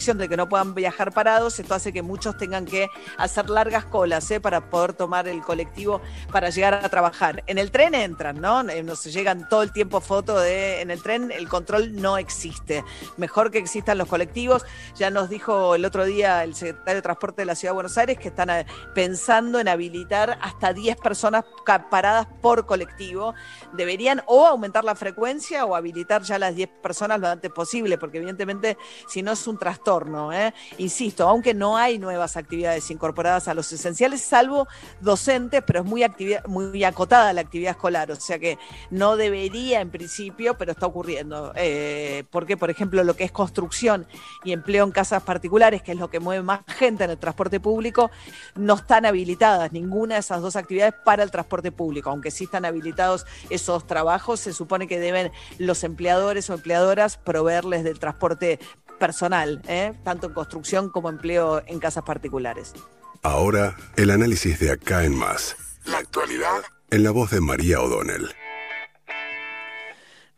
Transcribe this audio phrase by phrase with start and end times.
[0.00, 4.30] de que no puedan viajar parados, esto hace que muchos tengan que hacer largas colas
[4.30, 4.40] ¿eh?
[4.40, 6.00] para poder tomar el colectivo
[6.32, 7.44] para llegar a trabajar.
[7.46, 8.62] En el tren entran, ¿no?
[8.70, 12.82] Eh, Nos llegan todo el tiempo fotos de en el tren, el control no existe.
[13.18, 14.64] Mejor que existan los colectivos.
[14.96, 17.98] Ya nos dijo el otro día el secretario de Transporte de la Ciudad de Buenos
[17.98, 18.64] Aires que están eh,
[18.94, 21.44] pensando en habilitar hasta 10 personas
[21.90, 23.34] paradas por colectivo.
[23.74, 28.16] Deberían o aumentar la frecuencia o habilitar ya las 10 personas lo antes posible, porque
[28.16, 29.89] evidentemente si no es un trastorno
[30.32, 30.54] ¿eh?
[30.78, 34.68] Insisto, aunque no hay nuevas actividades incorporadas a los esenciales, salvo
[35.00, 36.04] docentes, pero es muy,
[36.46, 38.58] muy acotada la actividad escolar, o sea que
[38.90, 41.52] no debería en principio, pero está ocurriendo.
[41.56, 44.06] Eh, porque, por ejemplo, lo que es construcción
[44.44, 47.58] y empleo en casas particulares, que es lo que mueve más gente en el transporte
[47.58, 48.10] público,
[48.54, 52.64] no están habilitadas ninguna de esas dos actividades para el transporte público, aunque sí están
[52.64, 58.58] habilitados esos trabajos, se supone que deben los empleadores o empleadoras proveerles del transporte
[59.00, 59.92] personal, ¿eh?
[60.04, 62.72] tanto en construcción como empleo en casas particulares.
[63.22, 65.56] Ahora, el análisis de acá en más.
[65.84, 68.30] La actualidad en la voz de María O'Donnell.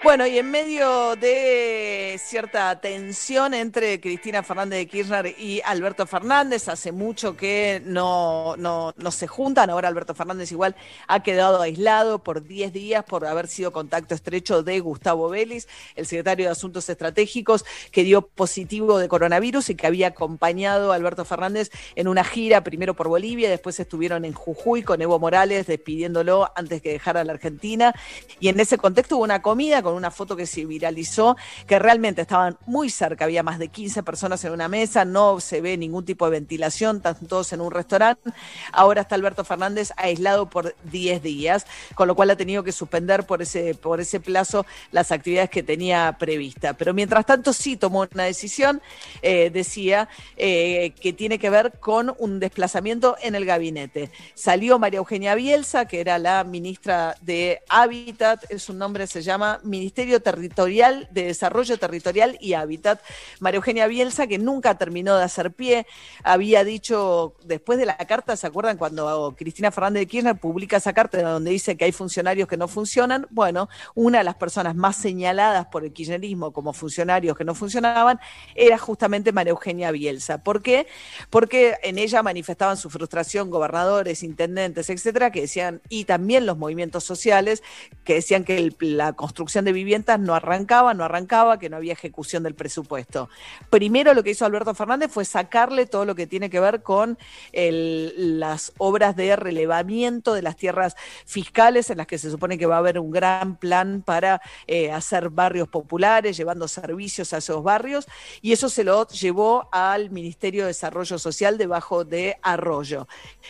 [0.05, 6.69] Bueno, y en medio de cierta tensión entre Cristina Fernández de Kirchner y Alberto Fernández,
[6.69, 10.75] hace mucho que no, no, no se juntan, ahora Alberto Fernández igual
[11.06, 16.05] ha quedado aislado por 10 días por haber sido contacto estrecho de Gustavo Vélez, el
[16.05, 21.25] secretario de Asuntos Estratégicos, que dio positivo de coronavirus y que había acompañado a Alberto
[21.25, 26.50] Fernández en una gira, primero por Bolivia, después estuvieron en Jujuy con Evo Morales despidiéndolo
[26.56, 27.95] antes que dejara la Argentina,
[28.41, 32.22] y en ese contexto hubo una comida con una foto que se viralizó, que realmente
[32.22, 36.04] estaban muy cerca, había más de 15 personas en una mesa, no se ve ningún
[36.04, 38.30] tipo de ventilación, están todos en un restaurante.
[38.72, 43.24] Ahora está Alberto Fernández aislado por 10 días, con lo cual ha tenido que suspender
[43.24, 46.74] por ese, por ese plazo las actividades que tenía prevista.
[46.74, 48.80] Pero mientras tanto sí tomó una decisión,
[49.22, 54.10] eh, decía, eh, que tiene que ver con un desplazamiento en el gabinete.
[54.34, 60.22] Salió María Eugenia Bielsa, que era la ministra de Hábitat, su nombre se llama Ministerio
[60.22, 63.00] Territorial de Desarrollo Territorial y Hábitat.
[63.40, 65.88] María Eugenia Bielsa, que nunca terminó de hacer pie,
[66.22, 70.92] había dicho después de la carta, ¿se acuerdan cuando Cristina Fernández de Kirchner publica esa
[70.92, 73.26] carta donde dice que hay funcionarios que no funcionan?
[73.30, 78.20] Bueno, una de las personas más señaladas por el kirchnerismo como funcionarios que no funcionaban
[78.54, 80.44] era justamente María Eugenia Bielsa.
[80.44, 80.86] ¿Por qué?
[81.28, 87.02] Porque en ella manifestaban su frustración gobernadores, intendentes, etcétera, que decían, y también los movimientos
[87.02, 87.64] sociales,
[88.04, 92.42] que decían que la construcción de viviendas no arrancaba, no arrancaba, que no había ejecución
[92.42, 93.28] del presupuesto.
[93.70, 97.18] Primero lo que hizo Alberto Fernández fue sacarle todo lo que tiene que ver con
[97.52, 100.96] las obras de relevamiento de las tierras
[101.27, 104.90] fiscales en las que se supone que va a haber un gran plan para eh,
[104.90, 108.06] hacer barrios populares, llevando servicios a esos barrios,
[108.40, 113.06] y eso se lo llevó al Ministerio de Desarrollo Social debajo de Arroyo.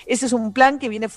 [0.07, 1.09] Ese es un plan que viene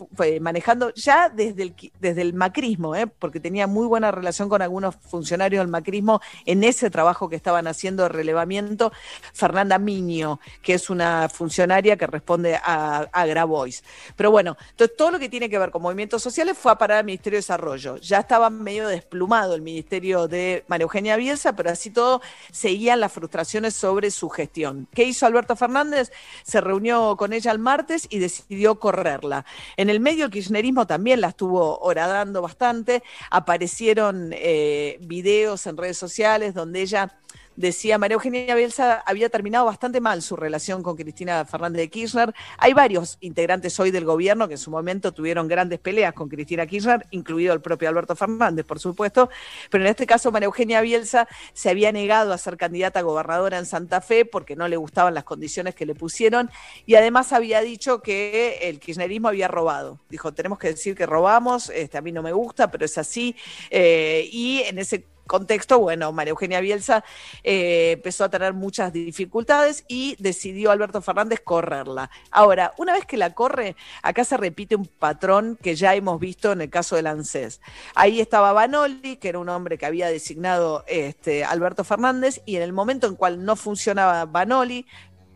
[0.42, 3.08] manejando ya desde el, desde el macrismo, ¿eh?
[3.08, 7.68] porque tenía muy buena relación con algunos funcionarios del macrismo en ese trabajo que estaban
[7.68, 8.92] haciendo de relevamiento,
[9.34, 13.84] Fernanda Miño, que es una funcionaria que responde a, a Grabois.
[14.16, 17.00] Pero bueno, entonces todo lo que tiene que ver con movimientos sociales fue a parar
[17.00, 17.98] al Ministerio de Desarrollo.
[17.98, 23.12] Ya estaba medio desplumado el Ministerio de María Eugenia Bielsa, pero así todo seguían las
[23.12, 24.88] frustraciones sobre su gestión.
[24.94, 26.12] ¿Qué hizo Alberto Fernández?
[26.44, 29.46] Se reunió con ella el martes y decidió correrla.
[29.78, 35.98] En el medio el kirchnerismo también la estuvo horadando bastante, aparecieron eh, videos en redes
[35.98, 37.20] sociales donde ella
[37.56, 42.34] decía María Eugenia Bielsa había terminado bastante mal su relación con Cristina Fernández de Kirchner.
[42.58, 46.66] Hay varios integrantes hoy del gobierno que en su momento tuvieron grandes peleas con Cristina
[46.66, 49.30] Kirchner, incluido el propio Alberto Fernández, por supuesto,
[49.70, 53.58] pero en este caso María Eugenia Bielsa se había negado a ser candidata a gobernadora
[53.58, 56.50] en Santa Fe porque no le gustaban las condiciones que le pusieron
[56.86, 60.00] y además había dicho que el kirchnerismo había robado.
[60.10, 63.36] Dijo, tenemos que decir que robamos, este, a mí no me gusta, pero es así.
[63.70, 67.04] Eh, y en ese contexto, bueno, María Eugenia Bielsa
[67.44, 72.10] eh, empezó a tener muchas dificultades y decidió Alberto Fernández correrla.
[72.32, 76.52] Ahora, una vez que la corre, acá se repite un patrón que ya hemos visto
[76.52, 77.62] en el caso del ANSES.
[77.96, 82.62] Ahí estaba Banoli, que era un hombre que había designado este, Alberto Fernández, y en
[82.62, 84.86] el momento en cual no funcionaba Banoli,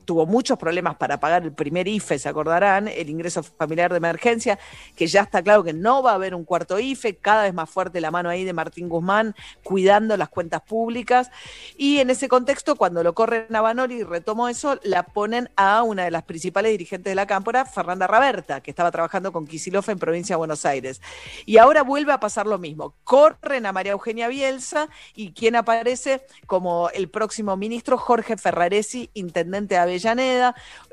[0.10, 4.58] tuvo muchos problemas para pagar el primer IFE, se acordarán, el ingreso familiar de emergencia,
[4.96, 7.70] que ya está claro que no va a haber un cuarto IFE, cada vez más
[7.70, 11.30] fuerte la mano ahí de Martín Guzmán cuidando las cuentas públicas.
[11.78, 16.06] Y en ese contexto, cuando lo corren a Banoli retomo eso, la ponen a una
[16.06, 20.00] de las principales dirigentes de la Cámpora, Fernanda Raberta, que estaba trabajando con Kisilov en
[20.00, 21.02] provincia de Buenos Aires.
[21.46, 22.96] Y ahora vuelve a pasar lo mismo.
[23.04, 29.76] Corren a María Eugenia Bielsa y quien aparece como el próximo ministro, Jorge Ferraresi, intendente
[29.76, 29.99] de Avellaneda,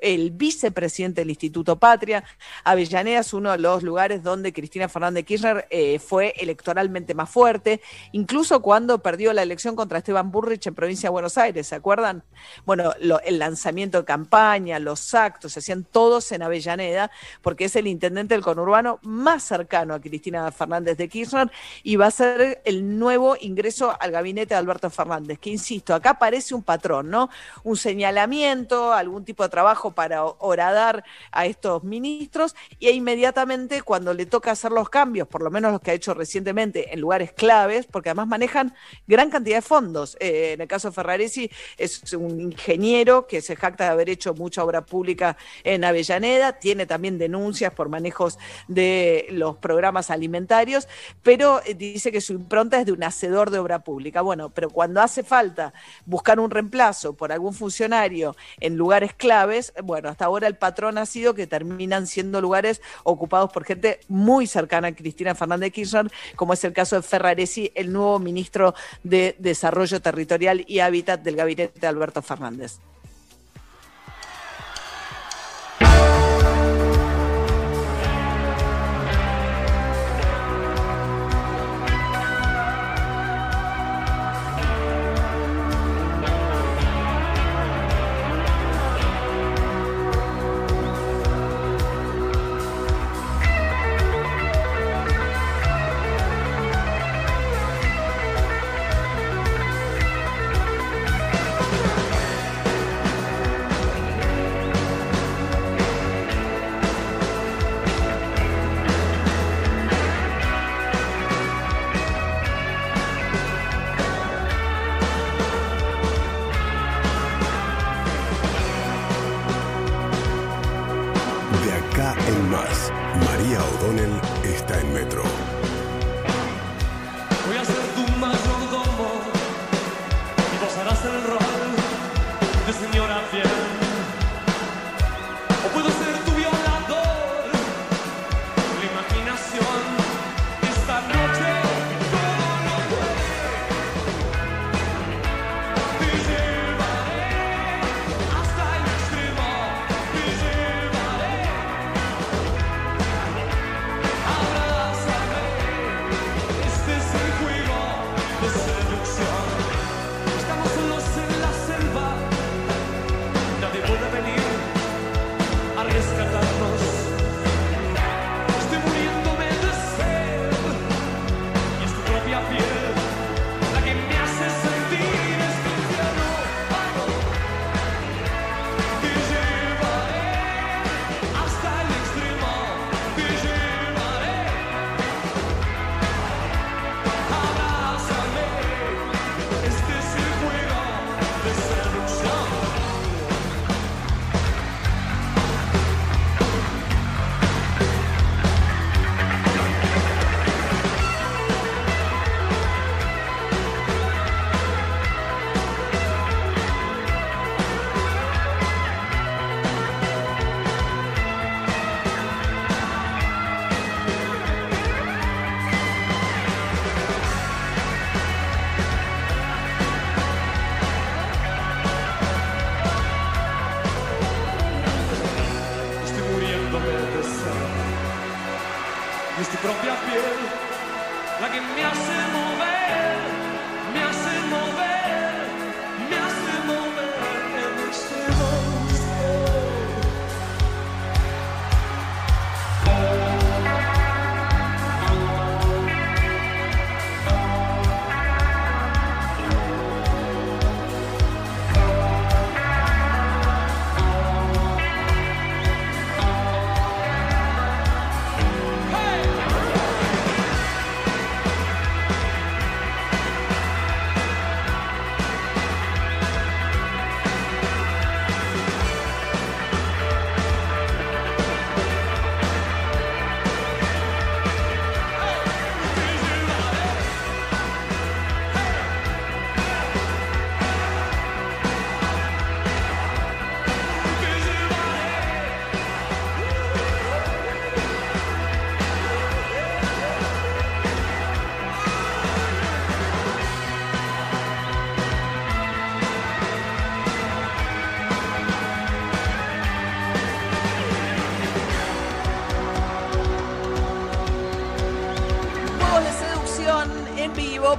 [0.00, 2.24] el vicepresidente del Instituto Patria.
[2.64, 7.80] Avellaneda es uno de los lugares donde Cristina Fernández Kirchner eh, fue electoralmente más fuerte,
[8.12, 12.22] incluso cuando perdió la elección contra Esteban Burrich en provincia de Buenos Aires, ¿se acuerdan?
[12.64, 12.92] Bueno,
[13.24, 17.10] el lanzamiento de campaña, los actos, se hacían todos en Avellaneda,
[17.42, 21.50] porque es el intendente del conurbano más cercano a Cristina Fernández de Kirchner
[21.82, 26.18] y va a ser el nuevo ingreso al gabinete de Alberto Fernández, que insisto, acá
[26.18, 27.30] parece un patrón, ¿no?
[27.64, 34.26] Un señalamiento, algún tipo de trabajo para horadar a estos ministros y inmediatamente cuando le
[34.26, 37.86] toca hacer los cambios, por lo menos los que ha hecho recientemente en lugares claves,
[37.86, 38.74] porque además manejan
[39.06, 40.16] gran cantidad de fondos.
[40.20, 44.34] Eh, en el caso de Ferraresi es un ingeniero que se jacta de haber hecho
[44.34, 48.38] mucha obra pública en Avellaneda, tiene también denuncias por manejos
[48.68, 50.88] de los programas alimentarios,
[51.22, 54.22] pero eh, dice que su impronta es de un hacedor de obra pública.
[54.22, 55.72] Bueno, pero cuando hace falta
[56.04, 61.06] buscar un reemplazo por algún funcionario en lugares claves, bueno, hasta ahora el patrón ha
[61.06, 66.52] sido que terminan siendo lugares ocupados por gente muy cercana a Cristina Fernández Kirchner, como
[66.52, 71.80] es el caso de Ferraresi, el nuevo ministro de Desarrollo Territorial y Hábitat del gabinete
[71.80, 72.78] de Alberto Fernández.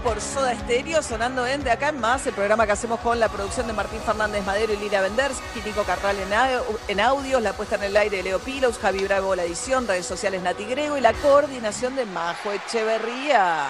[0.07, 3.27] Por Soda Estéreo, sonando en De Acá en Más, el programa que hacemos con la
[3.27, 5.35] producción de Martín Fernández Madero y Lina Benders,
[5.65, 6.29] Nico Carral en,
[6.87, 10.05] en audios, la puesta en el aire de Leo Pilos, Javi Bravo la edición, redes
[10.05, 13.67] sociales Nati Grego y la coordinación de Majo Echeverría.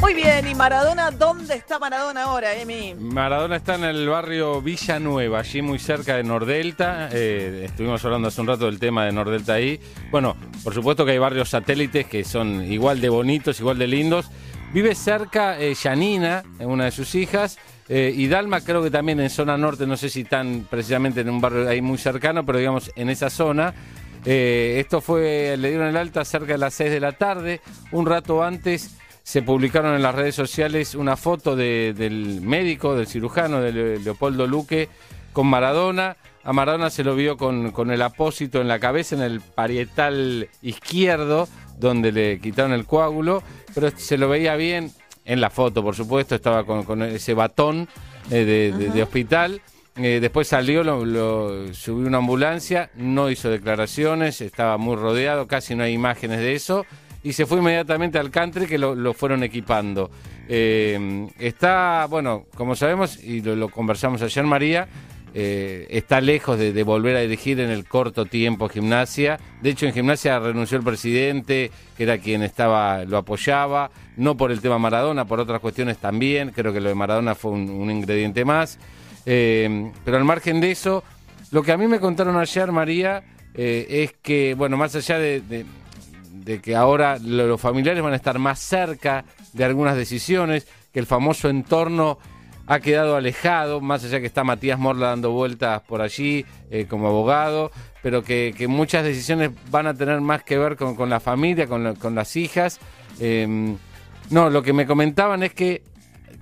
[0.00, 1.10] Muy bien, ¿y Maradona?
[1.10, 2.94] ¿Dónde está Maradona ahora, Emi?
[2.94, 7.08] Maradona está en el barrio Villanueva, allí muy cerca de Nordelta.
[7.12, 9.80] Eh, estuvimos hablando hace un rato del tema de Nordelta ahí.
[10.10, 14.30] Bueno, por supuesto que hay barrios satélites que son igual de bonitos, igual de lindos.
[14.72, 19.30] Vive cerca eh, Yanina, una de sus hijas, eh, y Dalma creo que también en
[19.30, 22.90] zona norte, no sé si tan precisamente en un barrio ahí muy cercano, pero digamos
[22.96, 23.72] en esa zona.
[24.24, 27.60] esto fue, le dieron el alta cerca de las 6 de la tarde,
[27.92, 28.96] un rato antes
[29.26, 34.88] se publicaron en las redes sociales una foto del médico, del cirujano, de Leopoldo Luque,
[35.32, 36.16] con Maradona.
[36.44, 41.48] A Maradona se lo vio con, el apósito en la cabeza, en el parietal izquierdo,
[41.76, 43.42] donde le quitaron el coágulo,
[43.74, 44.92] pero se lo veía bien
[45.24, 47.88] en la foto, por supuesto, estaba con, ese batón
[48.30, 49.60] eh, de, hospital.
[49.96, 55.82] Eh, después salió, lo, subió una ambulancia, no hizo declaraciones, estaba muy rodeado, casi no
[55.82, 56.86] hay imágenes de eso
[57.26, 60.12] y se fue inmediatamente al country que lo, fueron equipando.
[60.48, 64.86] Eh, está, bueno, como sabemos, y lo, conversamos ayer, María,
[65.34, 69.40] eh, está lejos de, volver a dirigir en el corto tiempo gimnasia.
[69.60, 74.52] De hecho, en gimnasia renunció el presidente, que era quien estaba, lo apoyaba, no por
[74.52, 76.52] el tema Maradona, por otras cuestiones también.
[76.54, 78.78] Creo que lo de Maradona fue un, ingrediente más.
[79.26, 81.02] Eh, pero al margen de eso,
[81.50, 85.64] lo que a mí me contaron ayer, María, es que, bueno, más allá de de
[86.62, 91.48] que ahora los familiares van a estar más cerca de algunas decisiones, que el famoso
[91.48, 92.18] entorno
[92.66, 97.08] ha quedado alejado, más allá que está Matías Morla dando vueltas por allí eh, como
[97.08, 97.70] abogado,
[98.02, 102.36] pero que, muchas decisiones van a tener más que ver con, la familia, con, las
[102.36, 102.80] hijas.
[103.20, 103.76] Em,
[104.30, 105.82] no, lo que me comentaban es que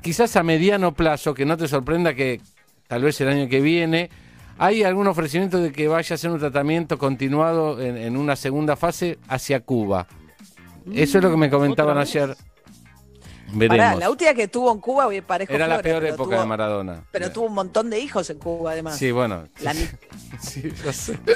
[0.00, 2.40] quizás a mediano plazo, que no te sorprenda que
[2.88, 4.10] tal vez el año que viene,
[4.58, 9.18] ¿Hay algún ofrecimiento de que vaya a hacer un tratamiento continuado en, una segunda fase
[9.28, 10.06] hacia Cuba?
[10.92, 12.36] Eso es lo que me comentaban ayer
[13.52, 17.04] la última que tuvo en Cuba, parejo Era la peor época de Maradona.
[17.10, 18.96] Pero tuvo un montón de hijos en Cuba, además.
[18.96, 19.48] Sí, bueno.
[20.40, 21.18] sí, ya sé.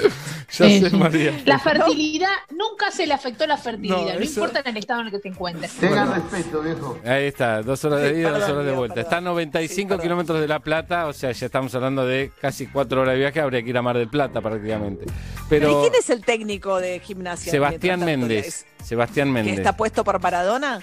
[0.50, 1.42] Ya sé, María.
[1.44, 5.12] La fertilidad, nunca se le afectó la fertilidad, no, importa en el estado en el
[5.12, 5.72] que te encuentres.
[5.72, 6.98] Tenga respeto, viejo.
[7.04, 9.00] Ahí está, dos horas de ida, dos horas de vuelta.
[9.00, 13.02] Está a 95 kilómetros de La Plata, o sea, ya estamos hablando de casi cuatro
[13.02, 15.04] horas de viaje, habría que ir a Mar del Plata prácticamente.
[15.48, 17.50] Pero, ¿Y quién es el técnico de gimnasia?
[17.50, 18.66] Sebastián Méndez.
[18.82, 19.54] Sebastián Méndez.
[19.54, 20.82] ¿Que está puesto por Maradona?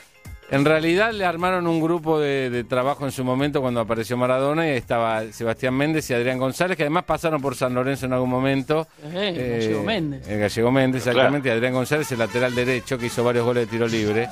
[0.51, 4.71] En realidad le armaron un grupo de, trabajo en su momento cuando apareció Maradona y
[4.71, 8.87] estaba Sebastián Méndez y Adrián González, que además pasaron por San Lorenzo en algún momento.
[9.03, 10.27] Eh, el Gallego Méndez.
[10.29, 11.49] El Gallego Méndez, exactamente.
[11.49, 14.27] Y Adrián González, el lateral derecho, que hizo varios goles de tiro libre.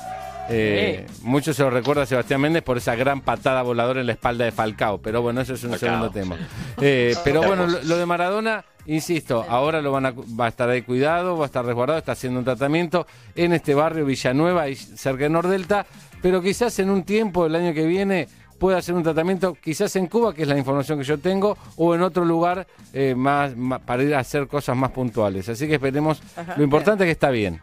[0.48, 4.12] Eh, muchos se lo recuerda a Sebastián Méndez por esa gran patada voladora en la
[4.12, 6.36] espalda de Falcao, pero bueno, eso es un segundo tema.
[6.80, 10.82] Eh, pero bueno, lo, de Maradona, insisto, ahora lo van a, va a estar ahí
[10.82, 15.24] cuidado, va a estar resguardado, está haciendo un tratamiento en este barrio Villanueva y cerca
[15.24, 15.86] de Nordelta,
[16.20, 20.06] pero quizás en un tiempo, el año que viene, pueda hacer un tratamiento, quizás en
[20.06, 23.52] Cuba, que es la información que yo tengo, o en otro lugar eh, más,
[23.84, 25.48] para ir a hacer cosas más puntuales.
[25.48, 26.22] Así que esperemos,
[26.56, 27.60] lo importante es que está bien.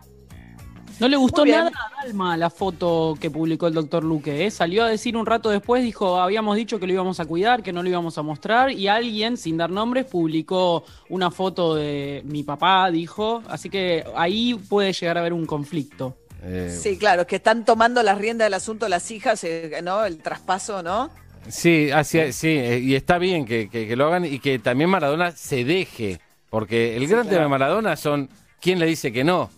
[1.02, 4.46] No le gustó nada a Alma la foto que publicó el doctor Luque.
[4.46, 4.52] ¿eh?
[4.52, 7.74] Salió a decir un rato después, dijo, habíamos dicho que lo íbamos a cuidar, que
[7.74, 12.44] no lo íbamos a mostrar, y alguien, sin dar nombres, publicó una foto de mi
[12.44, 13.42] papá, dijo.
[13.48, 16.18] Así que ahí puede llegar a haber un conflicto.
[16.44, 20.06] Eh, sí, claro, que están tomando las riendas del asunto las hijas, eh, ¿no?
[20.06, 21.10] El traspaso, ¿no?
[21.48, 26.20] Sí, así, sí, y está bien que, lo hagan y que también Maradona se deje,
[26.52, 28.30] porque el gran tema de Maradona son
[28.60, 29.50] quién le dice que no.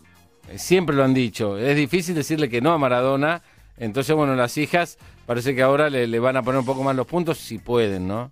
[0.55, 1.57] Siempre lo han dicho.
[1.57, 3.41] Es difícil decirle que no a Maradona.
[3.77, 6.95] Entonces, bueno, las hijas parece que ahora le, le van a poner un poco más
[6.95, 8.31] los puntos si pueden, ¿no?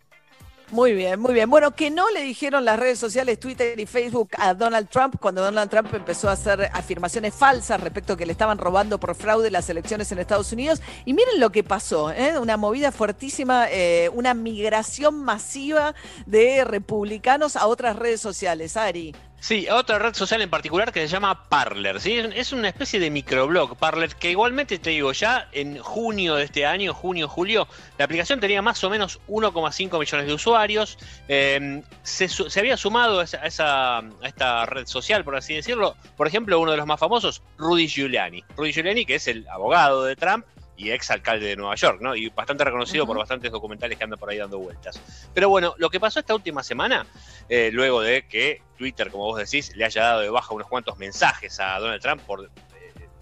[0.71, 1.49] Muy bien, muy bien.
[1.49, 5.41] Bueno, que no le dijeron las redes sociales, Twitter y Facebook a Donald Trump cuando
[5.41, 9.51] Donald Trump empezó a hacer afirmaciones falsas respecto a que le estaban robando por fraude
[9.51, 10.81] las elecciones en Estados Unidos.
[11.03, 12.39] Y miren lo que pasó, ¿eh?
[12.39, 15.93] una movida fuertísima, eh, una migración masiva
[16.25, 18.77] de republicanos a otras redes sociales.
[18.77, 19.13] Ari.
[19.41, 22.15] Sí, otra red social en particular que se llama Parler, ¿sí?
[22.35, 26.63] Es una especie de microblog Parler que igualmente te digo, ya en junio de este
[26.67, 27.67] año, junio, julio,
[27.97, 30.99] la aplicación tenía más o menos 1,5 millones de usuarios.
[31.27, 32.29] Em, se,
[32.59, 36.77] había sumado a, esa, a esta red social, por así decirlo, por ejemplo, uno de
[36.77, 38.43] los más famosos, Rudy Giuliani.
[38.55, 40.45] Rudy Giuliani, que es el abogado de Trump,
[40.81, 42.15] y ex alcalde de Nueva York, ¿no?
[42.15, 44.99] Y bastante reconocido por bastantes documentales que andan por ahí dando vueltas.
[45.33, 47.05] Pero bueno, lo que pasó esta última semana,
[47.47, 50.97] eh, luego de que Twitter, como vos decís, le haya dado de baja unos cuantos
[50.97, 52.49] mensajes a Donald Trump por eh,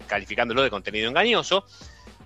[0.06, 1.66] calificándolo de contenido engañoso,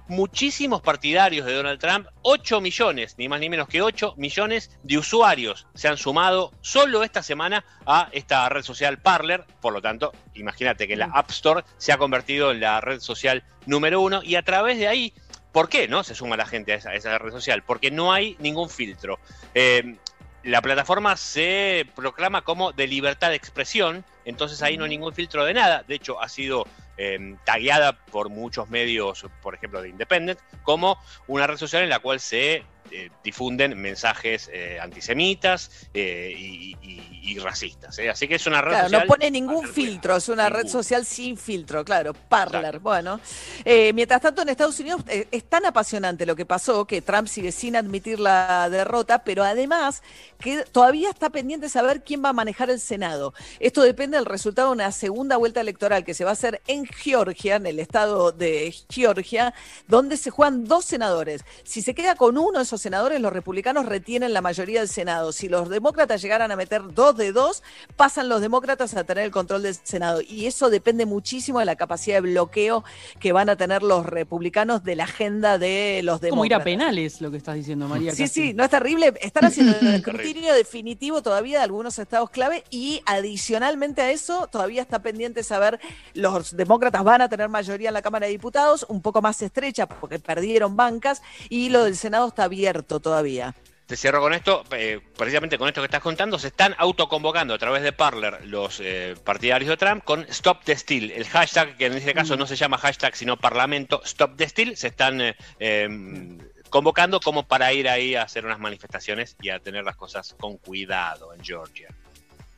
[0.07, 4.99] muchísimos partidarios de Donald Trump, 8 millones, ni más ni menos que 8 millones de
[4.99, 9.45] usuarios se han sumado solo esta semana a esta red social Parler.
[9.61, 13.45] Por lo tanto, imagínate que la App Store se ha convertido en la red social
[13.67, 15.15] número uno y a través de ahí,
[15.55, 17.63] ¿por qué no se suma la gente a esa, red social?
[17.63, 19.21] Porque no hay ningún filtro.
[19.55, 19.97] Eh,
[20.43, 25.45] la plataforma se proclama como de libertad de expresión, entonces ahí no hay ningún filtro
[25.45, 25.85] de nada.
[25.87, 26.67] De hecho, ha sido
[26.99, 32.01] eh, tagueada por muchos medios, por ejemplo de Independent, como una red social en la
[32.01, 37.99] cual se eh, difunden mensajes eh, antisemitas eh, y, racistas.
[37.99, 39.03] Así que es una red claro, social.
[39.03, 42.79] No pone ningún filtro, es una red social sin filtro, claro, Parler.
[42.79, 43.19] Bueno,
[43.65, 47.77] mientras tanto en Estados Unidos es tan apasionante lo que pasó que Trump sigue sin
[47.77, 50.03] admitir la derrota, pero además
[50.39, 53.35] que todavía está pendiente saber quién va a manejar el Senado.
[53.59, 56.87] Esto depende del resultado de una segunda vuelta electoral que se va a hacer en
[56.87, 59.55] Georgia, en el estado de Georgia,
[59.89, 61.43] donde se juegan dos senadores.
[61.65, 65.31] Si se queda con uno de esos senadores, los republicanos retienen la mayoría del Senado.
[65.31, 67.63] Si los demócratas llegaran a meter dos de dos,
[67.95, 70.21] pasan los demócratas a tener el control del Senado.
[70.21, 72.83] Y eso depende muchísimo de la capacidad de bloqueo
[73.21, 76.31] que van a tener los republicanos de la agenda de los demócratas.
[76.31, 78.11] Como ir a penales, lo que estás diciendo, María.
[78.11, 79.15] Sí, sí, no es terrible.
[79.21, 84.83] Están haciendo el escrutinio definitivo todavía de algunos estados clave y adicionalmente a eso, todavía
[84.83, 85.79] está pendiente saber
[86.15, 89.87] los demócratas van a tener mayoría en la Cámara de Diputados, un poco más estrecha
[89.87, 92.64] porque perdieron bancas y lo del Senado está bien
[93.01, 93.55] todavía.
[93.87, 97.59] Te cierro con esto, eh, precisamente con esto que estás contando, se están autoconvocando a
[97.59, 101.87] través de Parler los eh, partidarios de Trump con Stop the Steal, el hashtag que
[101.87, 102.39] en este caso mm.
[102.39, 106.39] no se llama hashtag sino Parlamento Stop the Steal, se están eh, em,
[106.71, 110.57] convocando como para ir ahí a hacer unas manifestaciones y a tener las cosas con
[110.57, 111.89] cuidado en Georgia.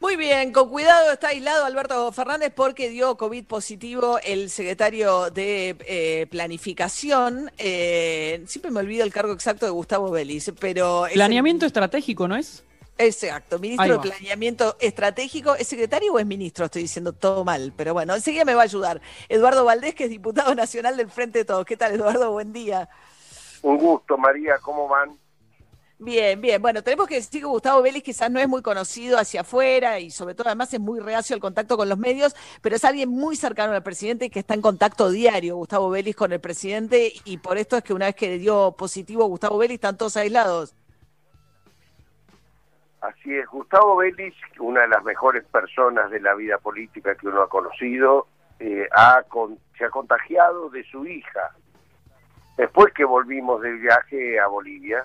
[0.07, 5.77] Muy bien, con cuidado está aislado Alberto Fernández porque dio COVID positivo el secretario de
[5.81, 7.51] eh, Planificación.
[7.59, 11.07] Eh, siempre me olvido el cargo exacto de Gustavo Vélez, pero...
[11.13, 12.63] Planeamiento estratégico, ¿no es?
[12.99, 15.57] Exacto, ministro de Planeamiento Estratégico.
[15.57, 16.67] ¿Es secretario o es ministro?
[16.67, 19.01] Estoy diciendo todo mal, pero bueno, enseguida me va a ayudar.
[19.29, 21.67] Eduardo Valdés, que es diputado nacional del Frente de Todos.
[21.67, 22.31] ¿Qué tal, Eduardo?
[22.31, 22.89] Buen día.
[23.63, 24.59] Un gusto, María.
[24.63, 25.19] ¿Cómo van?
[25.99, 26.61] Bien, bien.
[26.61, 30.11] Bueno, tenemos que decir que Gustavo Vélez quizás no es muy conocido hacia afuera y
[30.11, 33.35] sobre todo además es muy reacio al contacto con los medios, pero es alguien muy
[33.35, 37.39] cercano al presidente y que está en contacto diario, Gustavo Vélez, con el presidente y
[37.39, 40.75] por esto es que una vez que dio positivo Gustavo Vélez están todos aislados.
[43.01, 47.41] Así es, Gustavo Vélez, una de las mejores personas de la vida política que uno
[47.41, 48.27] ha conocido,
[48.59, 49.25] eh, ha
[49.79, 51.53] se ha contagiado de su hija.
[52.59, 55.05] Después que volvimos del viaje a Bolivia,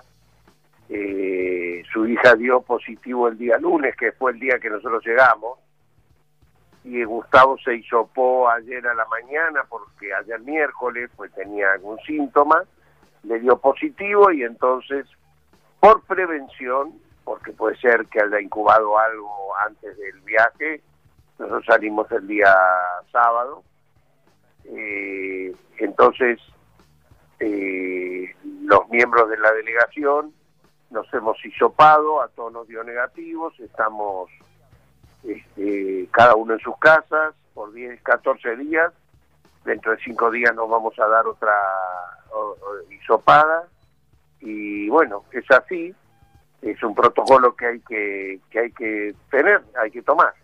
[0.94, 5.58] eh, su hija dio positivo el día lunes, que fue el día que nosotros llegamos,
[6.84, 12.62] y Gustavo se hisopó ayer a la mañana porque ayer miércoles pues tenía algún síntoma,
[13.22, 15.06] le dio positivo y entonces
[15.80, 16.92] por prevención,
[17.24, 20.82] porque puede ser que haya incubado algo antes del viaje,
[21.38, 22.54] nosotros salimos el día
[23.10, 23.62] sábado,
[24.64, 26.38] eh, entonces
[27.40, 30.34] eh, los miembros de la delegación
[30.92, 34.30] nos hemos hisopado, a todos nos dio negativos, estamos
[35.24, 38.92] este, cada uno en sus casas por 10, 14 días,
[39.64, 41.54] dentro de 5 días nos vamos a dar otra
[42.90, 43.66] hisopada
[44.40, 45.94] y bueno, es así,
[46.60, 50.34] es un protocolo que hay que, que hay que tener, hay que tomar.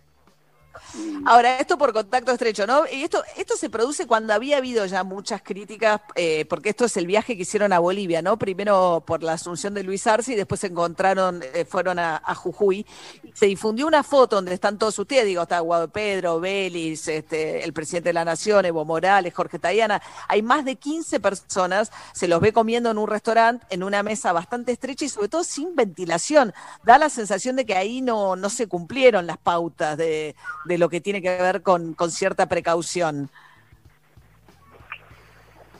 [1.25, 2.83] Ahora, esto por contacto estrecho, ¿no?
[2.91, 6.97] Y esto, esto se produce cuando había habido ya muchas críticas, eh, porque esto es
[6.97, 8.37] el viaje que hicieron a Bolivia, ¿no?
[8.37, 12.85] Primero por la asunción de Luis Arce y después se encontraron, eh, fueron a, Jujuy.
[13.33, 17.73] Se difundió una foto donde están todos ustedes, digo, está Guado Pedro, Vélez, este, el
[17.73, 20.01] presidente de la Nación, Evo Morales, Jorge Tayana.
[20.27, 24.31] Hay más de 15 personas, se los ve comiendo en un restaurante, en una mesa
[24.31, 26.53] bastante estrecha y sobre todo sin ventilación.
[26.83, 30.89] Da la sensación de que ahí no, no se cumplieron las pautas de de lo
[30.89, 33.29] que tiene que ver con, con cierta precaución.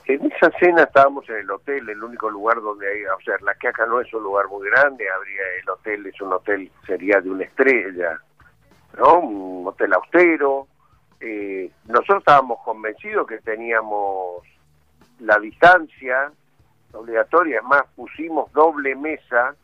[0.06, 3.54] En esa cena estábamos en el hotel, el único lugar donde hay, o sea, la
[3.54, 7.30] Quiaca no es un lugar muy grande, habría el hotel, es un hotel, sería de
[7.30, 8.20] una estrella,
[8.98, 9.20] ¿no?
[9.20, 10.66] Un hotel austero.
[11.20, 14.42] Eh, nosotros estábamos convencidos que teníamos
[15.20, 16.32] la distancia
[16.92, 19.54] obligatoria, es más, pusimos doble mesa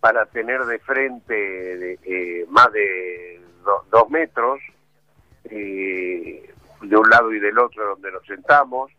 [0.00, 4.60] para tener de frente de, eh, más de dos metros,
[5.44, 8.90] eh, de un lado y del otro donde nos sentamos.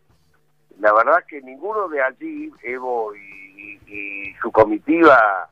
[0.80, 5.50] La verdad que ninguno de allí, Evo y, su comitiva,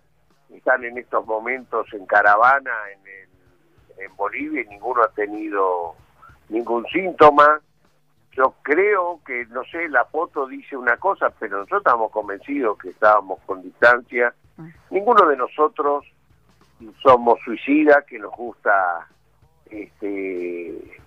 [0.53, 5.95] están en estos momentos en caravana en, en Bolivia y ninguno ha tenido
[6.49, 7.59] ningún síntoma.
[8.31, 12.89] yo creo que, no sé, la foto dice una cosa, pero nosotros estamos convencidos que
[12.89, 14.33] estábamos con distancia.
[14.57, 14.69] Mm.
[14.91, 16.05] Ninguno de nosotros
[17.01, 19.07] somos suicidas, que nos gusta
[19.69, 20.99] este,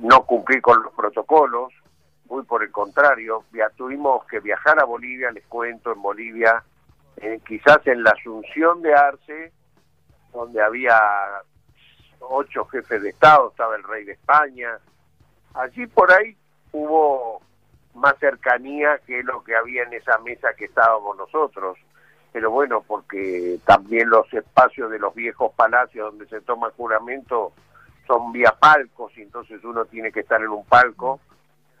[0.00, 1.72] no cumplir con los protocolos,
[2.28, 6.62] muy por el contrario, ya tuvimos que viajar a Bolivia, les cuento, en Bolivia,
[7.18, 9.52] eh, quizás en la Asunción de Arce,
[10.32, 10.98] donde había
[12.20, 14.78] ocho jefes de Estado, estaba el rey de España,
[15.54, 16.36] allí por ahí
[16.72, 17.40] hubo
[17.94, 21.78] más cercanía que lo que había en esa mesa que estábamos nosotros.
[22.36, 27.54] Pero bueno, porque también los espacios de los viejos palacios donde se toma juramento
[28.06, 31.18] son vía palcos y entonces uno tiene que estar en un palco,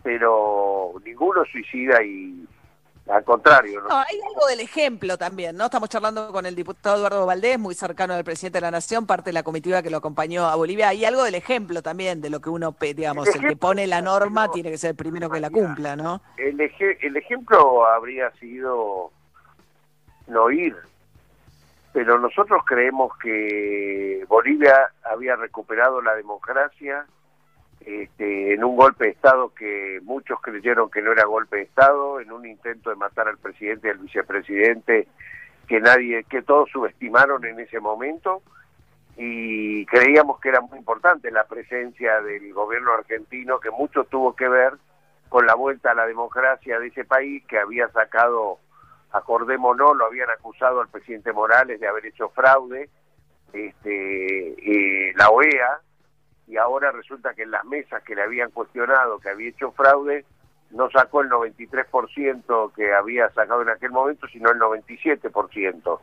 [0.02, 2.48] pero ninguno suicida y
[3.06, 3.82] al contrario.
[3.82, 3.94] ¿no?
[3.94, 5.66] hay algo del ejemplo también, ¿no?
[5.66, 9.28] Estamos charlando con el diputado Eduardo Valdés, muy cercano del presidente de la Nación, parte
[9.28, 10.88] de la comitiva que lo acompañó a Bolivia.
[10.88, 14.50] Hay algo del ejemplo también, de lo que uno, digamos, el, que pone la norma
[14.50, 16.22] tiene que ser el primero que la cumpla, ¿no?
[16.38, 19.12] El, el ejemplo habría sido
[20.28, 20.76] no ir,
[21.92, 27.06] pero nosotros creemos que Bolivia había recuperado la democracia
[27.80, 32.20] este, en un golpe de Estado que muchos creyeron que no era golpe de Estado,
[32.20, 35.06] en un intento de matar al presidente y al vicepresidente
[35.68, 38.42] que nadie, que todos subestimaron en ese momento.
[39.16, 44.48] Y creíamos que era muy importante la presencia del gobierno argentino que mucho tuvo que
[44.48, 44.74] ver
[45.28, 48.58] con la vuelta a la democracia de ese país que había sacado,
[49.16, 52.88] acordémonos, lo habían acusado al presidente Morales de haber hecho fraude,
[53.52, 55.80] este, la OEA,
[56.46, 60.24] y ahora resulta que en las mesas que le habían cuestionado que había hecho fraude,
[60.70, 66.00] no sacó el 93% que había sacado en aquel momento, sino el 97%.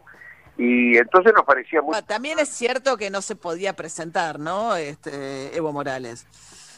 [0.57, 1.99] Y entonces nos parecía muy...
[2.03, 4.75] también es cierto que no se podía presentar, ¿no?
[4.75, 6.27] Este, Evo Morales.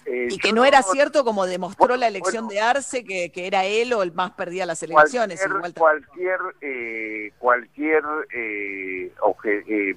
[0.05, 3.65] Eh, y que no era cierto como demostró la elección de Arce, que, que, era
[3.65, 5.43] él o el más perdía las elecciones.
[5.75, 9.11] Cualquier, eh, cualquier, eh,
[9.43, 9.95] eh,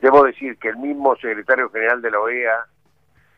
[0.00, 2.66] debo decir que el mismo secretario general de la OEA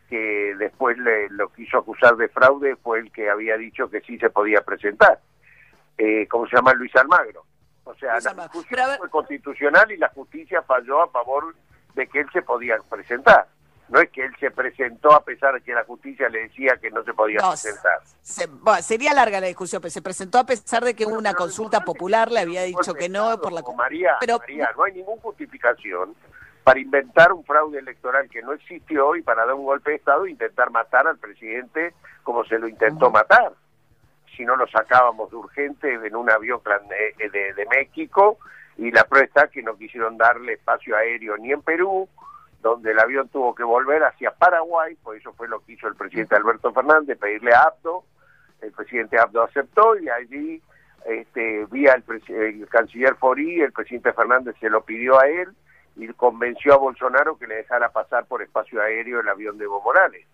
[0.09, 4.19] que después le, lo quiso acusar de fraude fue el que había dicho que sí
[4.19, 5.21] se podía presentar,
[5.99, 7.45] eh, como se llama Luis Almagro.
[7.85, 11.55] O sea, la discusión fue constitucional y la justicia falló a favor
[11.95, 13.47] de que él se podía presentar.
[13.89, 16.91] No es que él se presentó a pesar de que la justicia le decía que
[16.91, 18.01] no se podía presentar.
[18.83, 22.41] sería larga la discusión, pero se presentó a pesar de que una consulta popular le
[22.41, 23.63] había dicho que no por la...
[23.77, 26.15] María, pero, María, no hay ninguna justificación
[26.69, 30.27] para inventar un fraude electoral que no existió y para dar un golpe de Estado
[30.27, 33.55] e intentar matar al presidente como se lo intentó matar.
[34.37, 38.39] Si no lo sacábamos de urgente en un avión eh, de, de, México
[38.77, 42.07] y la prueba está que no quisieron darle espacio aéreo ni en Perú,
[42.61, 45.95] donde el avión tuvo que volver hacia Paraguay, por eso fue lo que hizo el
[45.95, 48.05] presidente Alberto Fernández, pedirle a Abdo,
[48.61, 50.63] el presidente Abdo aceptó y allí
[51.05, 55.49] este, vía el, el canciller Forí, el presidente Fernández se lo pidió a él,
[55.99, 59.83] y convenció a Bolsonaro que le dejara pasar por espacio aéreo el avión de Evo
[59.83, 60.27] Morales.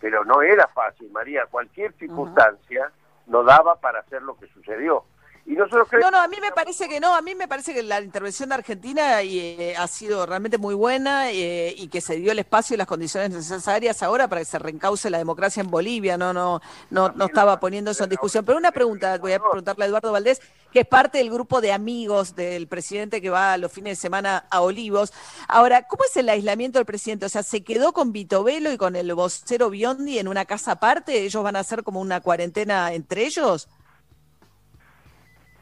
[0.00, 2.90] Pero no era fácil, María, cualquier circunstancia
[3.28, 5.04] no daba para hacer lo que sucedió.
[5.44, 7.82] Y nosotros No, no, a mí me parece que no, a mí me parece que
[7.82, 12.30] la intervención de Argentina eh, ha sido realmente muy buena eh, y que se dio
[12.30, 16.16] el espacio y las condiciones necesarias ahora para que se reencauce la democracia en Bolivia,
[16.16, 18.44] no no no no estaba poniendo eso en discusión.
[18.44, 20.40] Pero una pregunta, voy a preguntarle a Eduardo Valdés,
[20.72, 24.46] que es parte del grupo de amigos del presidente que va los fines de semana
[24.48, 25.12] a Olivos.
[25.48, 27.26] Ahora, ¿cómo es el aislamiento del presidente?
[27.26, 30.72] O sea, ¿se quedó con Vito Velo y con el vocero Biondi en una casa
[30.72, 31.24] aparte?
[31.24, 33.68] ¿Ellos van a hacer como una cuarentena entre ellos?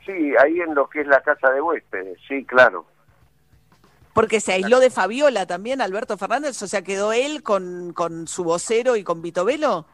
[0.04, 2.86] Sí, ahí en lo que es la casa de huéspedes, sí, claro.
[4.14, 8.42] Porque se aisló de Fabiola también, Alberto Fernández, o sea, quedó él con, con su
[8.44, 9.86] vocero y con Vito Velo.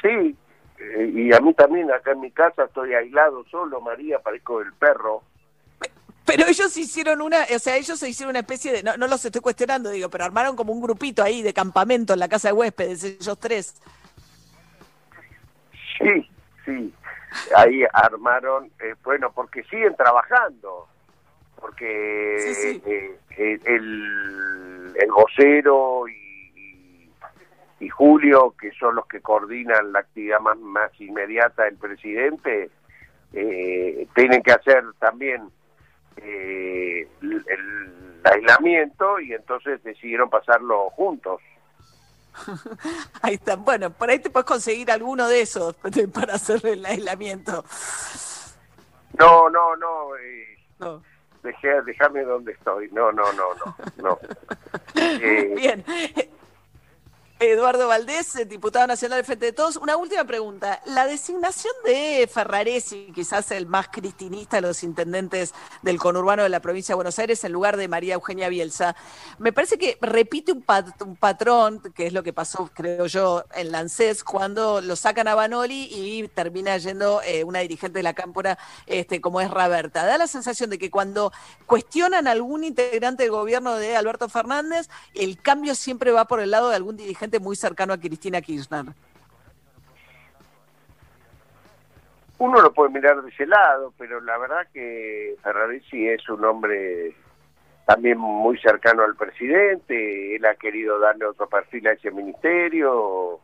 [0.00, 0.36] Sí,
[0.78, 4.72] eh, y a mí también acá en mi casa estoy aislado solo, María, parezco el
[4.74, 5.22] perro.
[6.24, 9.24] Pero ellos hicieron una, o sea, ellos se hicieron una especie de, no, no los
[9.24, 12.54] estoy cuestionando, digo, pero armaron como un grupito ahí de campamento en la casa de
[12.54, 13.80] huéspedes, ellos tres.
[15.98, 16.30] Sí,
[16.64, 16.94] sí,
[17.56, 20.88] ahí armaron, eh, bueno, porque siguen trabajando,
[21.60, 22.36] porque
[22.84, 26.28] eh, el, el vocero y
[27.80, 32.70] y Julio, que son los que coordinan la actividad más, más inmediata del presidente,
[33.32, 35.48] eh, tienen que hacer también
[36.16, 41.40] eh, el, aislamiento y entonces decidieron pasarlo juntos.
[43.22, 43.56] Ahí está.
[43.56, 45.74] Bueno, por ahí te puedes conseguir alguno de esos
[46.12, 47.64] para hacer el aislamiento.
[49.18, 50.16] No, no, no.
[50.16, 51.02] Eh, no.
[51.42, 52.90] Dejé, déjame donde estoy.
[52.90, 53.76] No, no, no, no.
[54.02, 54.18] no.
[55.54, 55.84] Bien.
[57.40, 59.76] Eduardo Valdés, eh, diputado nacional del Frente de Todos.
[59.76, 60.82] Una última pregunta.
[60.86, 66.58] La designación de Ferraresi, quizás el más cristinista de los intendentes del conurbano de la
[66.58, 68.96] provincia de Buenos Aires, en lugar de María Eugenia Bielsa,
[69.38, 74.24] me parece que repite un, patrón, que es lo que pasó, creo yo, en Lancés,
[74.24, 79.20] cuando lo sacan a Banoli y termina yendo eh, una dirigente de la cámpora este,
[79.20, 80.04] como es Raberta.
[80.04, 81.32] Da la sensación de que cuando
[81.66, 86.50] cuestionan a algún integrante del gobierno de Alberto Fernández, el cambio siempre va por el
[86.50, 88.86] lado de algún dirigente muy cercano a Cristina Kirchner.
[92.38, 97.14] Uno lo puede mirar de ese lado, pero la verdad que Ferraresi es un hombre
[97.84, 103.40] también muy cercano al presidente, él ha querido darle otro perfil a ese ministerio,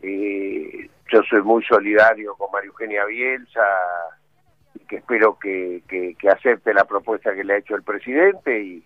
[0.00, 3.66] eh, yo soy muy solidario con María Eugenia Bielsa
[4.74, 8.84] y que espero que, que acepte la propuesta que le ha hecho el presidente y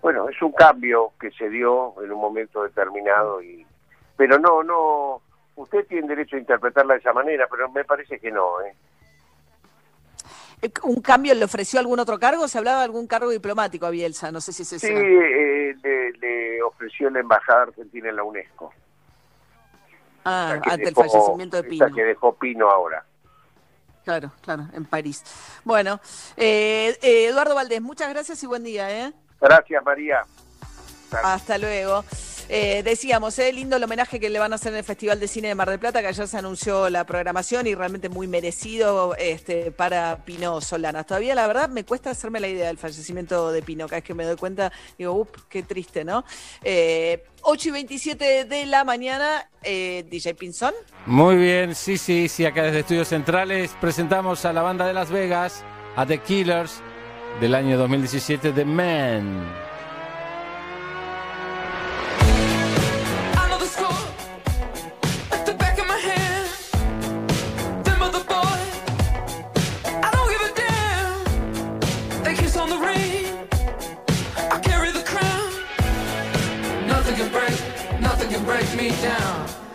[0.00, 3.66] bueno, es un cambio que se dio en un momento determinado y
[4.16, 5.20] pero no, no,
[5.56, 8.74] usted tiene derecho a interpretarla de esa manera, pero me parece que no, ¿eh?
[10.62, 12.48] eh ¿Un cambio le ofreció algún otro cargo?
[12.48, 14.32] ¿Se hablaba de algún cargo diplomático a Bielsa?
[14.32, 18.72] No sé si se Sí, eh, le, ofreció la embajada argentina en la UNESCO.
[20.24, 21.94] Ah, ante el fallecimiento de Pino.
[21.94, 23.04] que dejó Pino ahora.
[24.04, 25.24] Claro, claro, en París.
[25.64, 26.00] Bueno,
[26.36, 28.88] eh, Eduardo Valdés, muchas gracias y buen día.
[28.90, 29.12] ¿eh?
[29.40, 30.22] Gracias, María.
[31.24, 32.04] Hasta luego.
[32.48, 35.28] Eh, decíamos, eh, lindo el homenaje que le van a hacer en el Festival de
[35.28, 39.16] Cine de Mar del Plata, que ayer se anunció la programación y realmente muy merecido
[39.16, 41.06] este, para Pino Solanas.
[41.06, 43.86] Todavía, la verdad, me cuesta hacerme la idea del fallecimiento de Pino.
[43.86, 46.24] Cada vez que me doy cuenta, digo, up, qué triste, ¿no?
[46.62, 50.74] Eh, 8 y 27 de la mañana, eh, DJ Pinzón.
[51.06, 55.10] Muy bien, sí, sí, sí, acá desde Estudios Centrales presentamos a la banda de Las
[55.10, 56.82] Vegas, a The Killers,
[57.40, 59.65] del año 2017, The Man.
[78.76, 79.65] Me down.